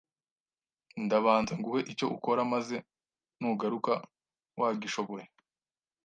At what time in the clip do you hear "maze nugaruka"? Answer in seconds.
2.53-3.93